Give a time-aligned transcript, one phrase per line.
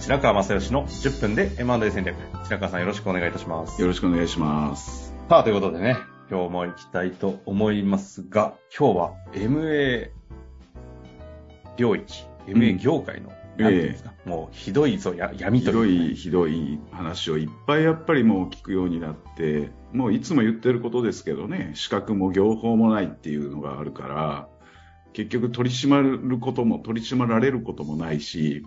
[0.00, 2.16] 白川正義の10分で M&A 戦略。
[2.44, 3.80] 白川さんよろしくお願いいたします。
[3.82, 5.14] よろしくお願いします。
[5.28, 5.98] さあ、ということでね、
[6.30, 10.10] 今日も行きたいと思いますが、今日は MA
[11.76, 24.48] 領域、MA 業界の、なんていうんですか、もうひどいぞ、や闇ひというかね、どい、ひどい話をいっぱいやっぱりもう聞くようになって、もういつも言ってることですけどね、資格も業法もないっていうのがあるから、
[25.12, 28.64] 結局取り締まることも、取り締まられることもないし、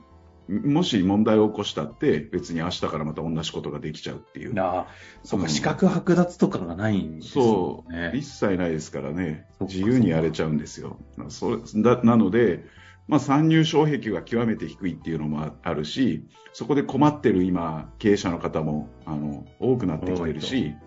[0.48, 4.54] もし問題を起こしたって、別に明日からまた同じことができちゃうっていう。
[4.54, 4.88] なあ、
[5.24, 8.12] そうか、うん資格剥奪とかがないんですよそう、ね。
[8.14, 10.98] 一切ないですからね、自由にやれちゃうんですよ。
[11.30, 12.66] それだなので、
[13.08, 20.78] まあ、参入障壁が極めて低いっていうのもああるし、そこで困ってる今、経営者の方もあの多くなってきてるし、で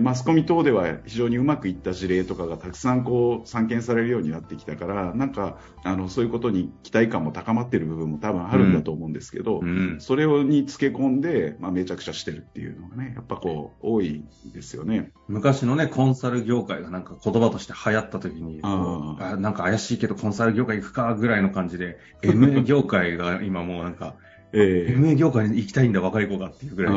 [0.00, 9.96] マスコミ等では非常にうまくいった事例とかがたくさんこう散見されるようになってきたから、なんかあのそういうことに期待感も高まってる部分も多分あるんだと思うんですけど、うん。
[10.00, 15.10] それをにつけ込んで、まあ、めちゃくちゃしてるっていうのがね、やっぱこう多いですよね。
[15.26, 24.16] 昔のね、コンサル業界がなんか言葉として流行った時に、ああなんか怪しいけどコンサル業界行くかぐらいの感じで、MA 業界が今もうなんか、
[24.52, 24.94] ええ。
[24.94, 26.94] MA 業界に行きたいんだ若い子がっていうぐらい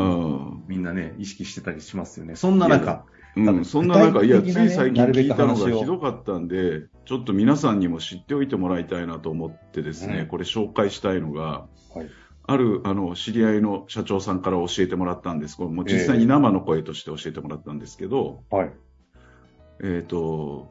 [0.67, 2.35] みんなね、意識してたりしますよね。
[2.35, 10.27] そんな中、うん、そんな中、いや、つい最近聞いたのがひどかったんで、ちょっと皆さんにも知っておいてもらいたいなと思ってですね、うん。
[10.27, 12.09] これ紹介したいのが、はい。
[12.43, 15.55] ある、あの、知り合いの社長さんから教えてもらったんです。
[15.55, 18.71] これもう実際に生の声として教えてもらったんですけど、はい。
[19.83, 20.69] えっ、と、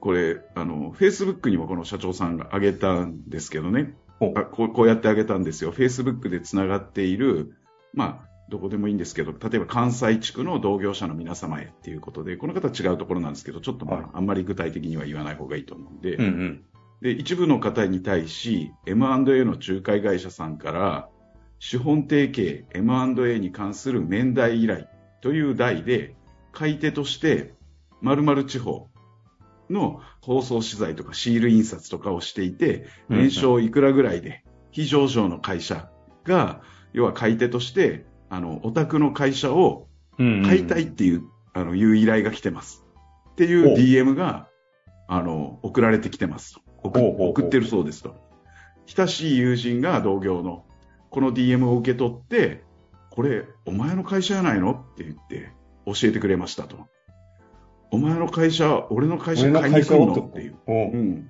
[0.00, 4.34] これ、あの、Facebook にもこの社長さんが上げたんですけどね、こ
[4.64, 5.72] うこうやってあげたんですよ。
[5.72, 7.54] Facebook でつながっている、
[7.94, 16.64] まあ、どこでもいいんですけど、例えば関西地区の同業者の皆様へっていうことで、この方は違うところなんですけど、ちょっとまあ、はいあんまり具体的には言わない方がいいと思うんで、うんうん。
[17.02, 21.08] で、一部の方に対し、M&A の仲介会社さんから、
[21.60, 24.86] 資本提携 M&A に関する面談依頼
[25.20, 26.16] という題で、
[26.52, 27.54] 買い手として、
[28.00, 28.88] 〇〇地方
[29.70, 35.90] の放送資材とかシール印刷とかをしていて、うん年商いくらぐらいで、非上場の会社
[36.24, 36.60] が、
[36.92, 42.84] 要は買い手として、あの、お宅の会社を買いたいっていう、あの、いう依頼が来てます。
[43.32, 44.48] っていう DM が、
[45.06, 46.60] あの、送られてきてますと。
[46.82, 48.16] 送送ってるそうですと。
[48.86, 50.64] 親しい友人が同業の、
[51.10, 52.62] この DM を受け取って、
[53.10, 54.72] これ、お前の会社やないの？
[54.72, 55.52] って言って、
[55.86, 56.86] 教えてくれましたと。
[57.90, 60.12] お前の会社、俺の会社買いに来るの？
[60.14, 60.56] っていう。
[60.66, 61.28] おううん。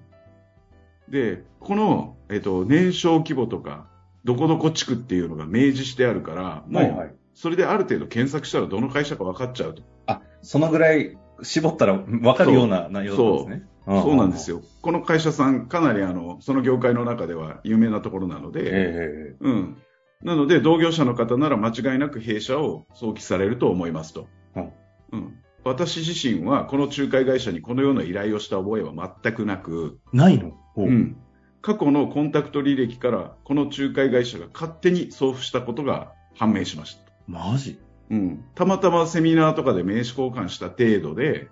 [1.08, 3.86] で、この、えっと、年商規模とか、
[4.24, 7.14] どこどこ地区っていうのが明示してあるから、もう、はいはい。
[7.34, 9.82] それである程度検索したらどの会社か分かっちゃうと。
[10.06, 13.62] あ、そのぐらい絞ったら分かるような内容ですね。
[13.86, 14.56] そうなんですよ。
[14.58, 14.62] よ。
[14.82, 19.76] この会社さん、かなりあの、その業界の中では有名なところなので、えうん。
[20.22, 24.26] なので、同業者の方なら間違いなく弊社を送記されると思いますと。
[24.56, 24.72] うん
[25.12, 25.38] うん。
[25.64, 28.92] 私自身は、この仲介会社にこのような依頼をした覚えは
[29.22, 30.56] 全くなく、えないの？
[30.76, 31.16] おううん。
[31.60, 37.00] 過去のコンタクト履歴から、この仲介会社が勝手に送付したことが判明しました。
[37.26, 37.78] マジ？
[38.10, 38.44] うん。
[38.54, 41.48] たまたまセミナーとかで名刺交換した程度で、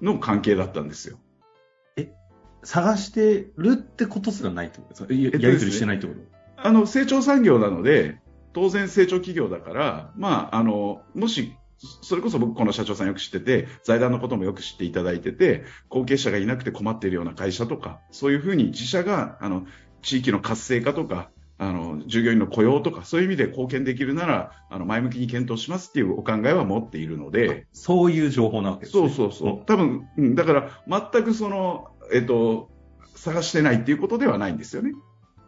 [0.00, 1.18] の関係だったんですよ。
[2.62, 5.12] 探してるってことすらないってことですか？
[5.12, 6.20] ややりとりしてないってこと？
[6.56, 8.20] あの、成長産業なので、
[8.54, 19.66] 当然成長企業だから、まあ、あの、もし、それこそ僕この社長さんよく知ってて、財団のこともよく知っていただいてて、後継者がいなくて困っているような会社とか、そういうふうに自社が、あの、
[20.02, 29.06] 地域の活性化とか、あの、従業員の雇用とか、そういう意味で貢献できるなら、あの、前向きに検討しますっていうお考えは持っているので、そういう情報なわけですそね。
[29.06, 29.66] うそうそう。
[29.66, 32.70] 多分、うん、だから、全くその、えっと、
[33.14, 34.92] 探してないっていうことではないんですよね。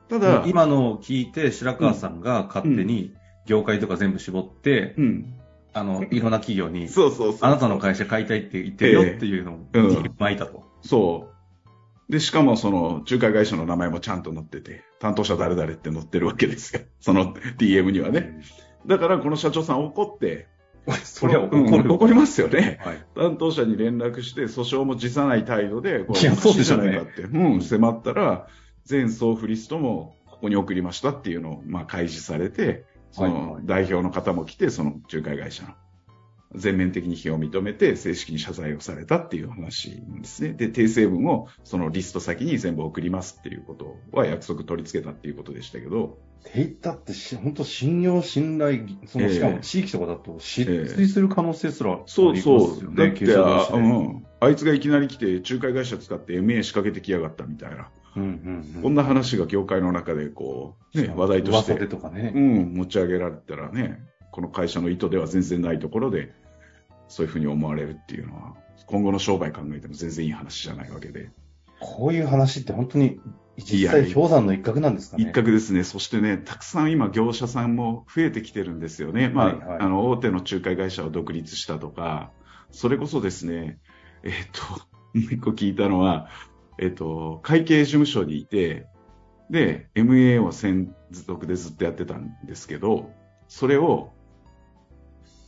[0.08, 3.12] ただ、今のを聞いて、白川さんが勝手に
[3.44, 5.34] 業界とか全部絞って、うん。
[5.76, 7.38] あの、いろんな企業に、そうそうそう。
[7.42, 10.64] あなたの会社買いたいって言ってるよっていうのをええうん巻いたと。
[10.80, 11.28] そ
[12.08, 12.12] う。
[12.12, 16.80] で、しかもその、仲介会社の名前もちゃんと載ってて、担当者誰々って載ってるわけですよ。
[16.98, 18.40] その DM にはね。
[18.86, 20.48] だから、この社長さん怒って、
[21.04, 21.92] そりゃ怒うんる。
[21.92, 22.78] 怒りますよね。
[22.82, 23.04] はい。
[23.14, 28.46] 担当者に連絡して、訴訟も辞さない態度で、こいやそうじゃないかって、うん、迫ったら、
[28.86, 35.74] 全送付リストもここに送りましたっていうのを、まあ、開示されて、そはいのはい代表の方も来て、その仲介会社の。
[36.54, 40.52] 全面的に非を認めて正式に謝罪をされたっていう話なんですね。
[40.52, 46.18] で、訂正文をそのリスト先に全部送りますっていうことは約束取り付けたっていうことでしたけど。
[46.54, 52.94] データってし本当信用、信頼、そのしかも地域とかだと失墜する可能性すら、ねえー、そうそう。
[52.94, 57.90] だってあ、うん、あいつがいきなり来て仲介会社使って MA 仕掛けてきやがったみたいな。
[58.16, 66.32] うんうんうん、こんな話が業界の中でこう、ね、話題として、とかね、うん、持ち上げられたらね、この会社の意図では全然ないところで、
[67.08, 68.54] そういうふうに思われるっていうのは、
[68.86, 71.30] 今後の商売考えても全然いい話じゃないわけで。
[71.80, 73.20] こういう話って本当に
[73.58, 75.84] 実際氷山の一角なんですかね一角ですね。
[75.84, 79.28] そしてね、たくさん今業者さんも増えてきてるんですよね。
[79.28, 82.30] まあ、はいはい、あの、大手の仲介会社を独立したとか、
[82.70, 83.78] それこそですね、
[84.22, 84.62] えっ、と、
[85.18, 86.28] もう一個聞いたのは、
[86.78, 88.86] えっと、会計事務所にいて、
[89.50, 93.10] で、MA を専属でずっとやってたんですけど、
[93.48, 94.12] それを、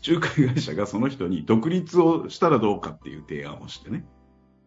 [0.06, 4.04] 仲介会社がその人に独立をしたらどうかっていう提案をしてね。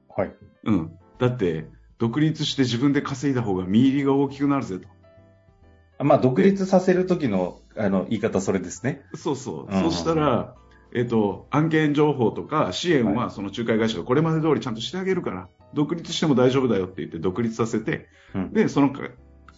[0.09, 0.35] はい。
[0.65, 0.91] うん。
[1.19, 4.87] だって、独立して自分で稼いだ方が見入りが大きくなるぜと。
[6.03, 9.03] まあ、独立させるときの、あの、言い方それですね。
[9.15, 9.73] そうそう。
[9.73, 10.55] そしたら、
[10.93, 18.87] えっと、案件情報とか支援はその仲介会社がこれまで通りちゃんとしてあげるから、独立しても大丈夫だよって言って独立させて、うん、で、その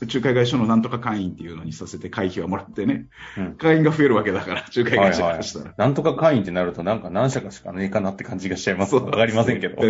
[0.01, 3.07] 仲介会社のなんとか会員っていうのにさせて会費をもらってね、
[3.37, 5.87] うん、会員が増えるわけだから、仲介会社からしたら、はいはい。
[5.87, 8.95] なんとか会員ってなるとなんか何社かしかねえかなって感じがしちゃいます。
[8.95, 9.81] わかりませんけど。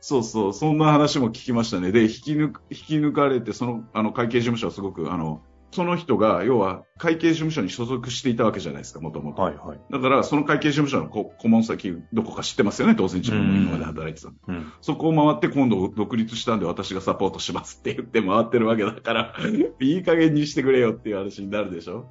[0.00, 1.90] そうそう、そんな話も聞きましたね。
[1.90, 5.40] で、引き抜引き抜かれて、その、あの、会計事務所はすごく、あの、
[5.72, 9.42] その人が、要は、会計事務所に所属していたわけじゃないですか、もともと。
[9.42, 9.80] はいはい。
[9.90, 19.34] だから、その会計事務所の顧問先、どこか知ってますよね、当然自分も今まで働いてた、うん、そこを回って今度独立したんで私がサポートしますって言って回ってるわけだから、
[19.80, 22.06] いい加減にしてくれよっていう話になるでしょ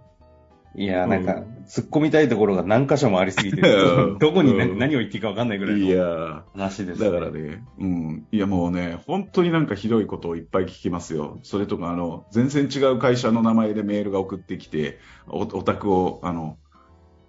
[0.75, 3.62] いや、なんか、突っ込みたいところが何箇所もありすぎて、
[4.20, 8.28] どこに何,、何を言っていいか分かんないぐらいの話です、ね、だからね、うん。
[8.31, 11.40] いや、もうね、本当になんかひどいことをいっぱい聞きますよ。
[11.44, 14.98] それとか、あの、全然違う会社の名前でメールが送ってきて、
[15.28, 16.58] おお宅を、あの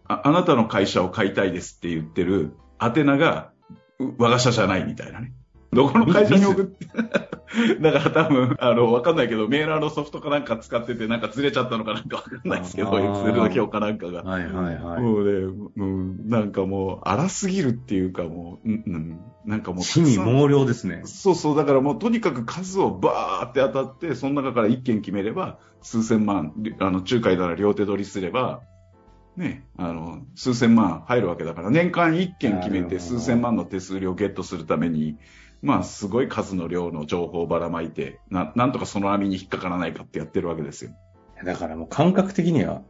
[0.06, 3.52] あ、あなたの会社を買いたいですって言ってる宛名が、
[4.18, 5.32] 我が社じゃないみたいなね。
[5.74, 6.86] どこの会社に送って、
[7.80, 14.22] だから多分、あの、わかんないけど、メーラーのソフトかなんか使ってて、なんかずれちゃったのかなんかわかんないですけど、エクセルの表かなんかが。
[14.22, 15.02] はいはいはい。
[15.02, 19.82] もうね、うん、なんかもう、荒すぎるっていうかもう、うん、うん、なんかもう。
[19.82, 21.02] 死に猛量ですね。
[21.04, 28.62] そうそう、だからもうとにかく数をバーって当たって、その中から一件決めれば、数千万、あの、仲介なら両手取りすれば、
[29.36, 35.18] ね、あの、数千万入るわけだから、年間一件決めて数千万の手数料をゲットするために、
[35.64, 40.92] まあ、すごい数の量の情報をばらまいて、な、なんとかその網に引っかからないかってやってるわけですよ。
[41.42, 42.82] だからもう感覚的には、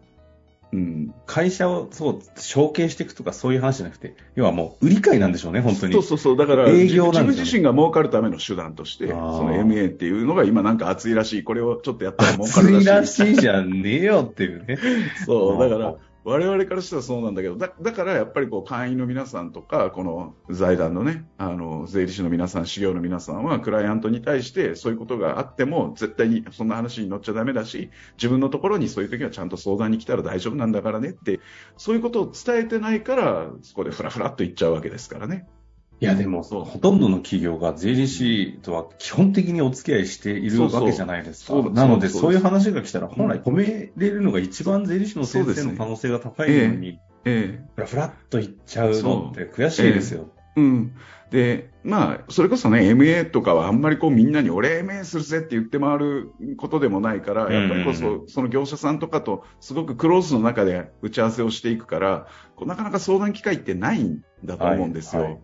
[0.73, 5.93] うん、会社をそう、承継していくとかそういう話じゃなくて、要はもう売り買いなんでしょうね、本当に。
[5.93, 6.37] そうそうそう。
[6.37, 11.45] だから、営業、ね、自分自身が儲かるための手段として、その MA っていうのが今なんか熱いらしい。
[11.45, 12.91] これをちょっとやったら儲かるらしい。
[12.91, 14.79] 熱いらしいじゃねえよっていうね。
[15.25, 15.95] そう、だから、
[16.25, 31.41] 我々からしたらそうなんだけど、だだからやっぱりこう会員の皆さんとか、この財団のね、あの、税理士の皆さん、資料の皆さんは、クライアントに対してそういうことがあっても、絶対にそんな話に乗っちゃダメだし、自分のところにそういう時はちゃんと相談に来たら大丈夫なんだからねって、
[31.77, 35.47] そういうことを伝えてないから、そこでふらふらっと言っちゃうわけですからね。
[36.05, 41.55] いやでも、ほとんどの企業が税理士とは基本的にお付き合いしているわけじゃないですか。
[41.71, 50.29] なので、そういう話が来たら、本来褒めれるのが一番税理士の先生の可能性が高いのに、ええ、ふらふらっと言っちゃうのって悔しいですよ。
[50.57, 50.61] う。
[50.61, 50.93] ん。
[51.31, 65.23] で、まあ、それこそね、MA とかはあんまりこうみんなに俺 MA するぜって言って回ることでもないから、やっぱりこそ、その業者さんとかとすごくクローズの中で打ち合わせをしていくから、こうなかなか相談機会ってないんだと思うんですよ。
[65.23, 65.41] はいはい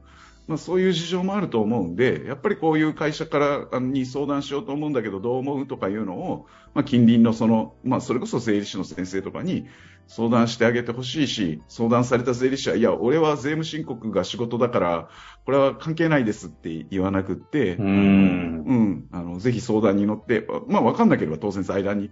[0.51, 9.69] まあ、そういう事情もあると思うんで、やっぱりこういう会社からに相談しようと思うんだけど、どう思うとかいうのを、まあ、近隣のその、まあ、それこそ税理士の先生とかに
[10.09, 15.09] 相談してあげてほしいし、相談された税理士は、いや、俺は税務申告が仕事だから、
[15.45, 22.11] これは関係ないですって言わなくって、うん、うん、あの、ぜひ相談に乗って、まあ、わかんなければ当然財団に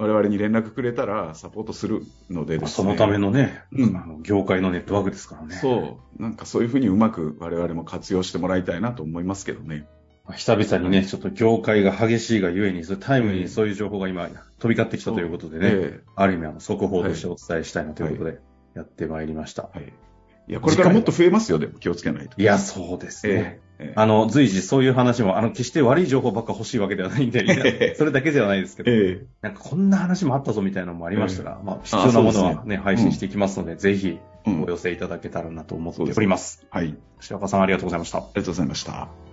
[0.00, 5.54] 我々に連絡くれたらサポートするので、ね、そのためのね、うん、業界のネットワークですからね。
[5.56, 6.22] そう。
[6.22, 9.86] なんかそういうふうにうまく我々も活用してもらいたいなと思いますけどね。
[10.34, 14.28] 久々にね、ちょっと業界が激しいがゆえに、そタイムにそういう情報が今
[14.58, 18.38] 飛び交ってきたということでね、えー、ある意味あの速報としてお伝えしたいなということで
[18.74, 19.64] やってまいりました。
[19.64, 20.09] はいい
[20.52, 22.40] や、これからもっと増えますよ、でも気をつけないと。
[22.40, 23.32] いや、そうですね。
[23.32, 36.66] ええあの、随時そういう話も、あの、決して悪い情報ばっか欲しいわけではないんで、それだけではないですけど、ええなんかこんな話もあったぞみたいなのもありましたら、まあ、必あ要なものはね、配信していきますので、ぜひ、うんお寄せいただけたらなと思っております。
[36.70, 36.96] はい。
[37.20, 38.18] 白川さんありがとうございました。
[38.18, 39.29] ありがとうございました。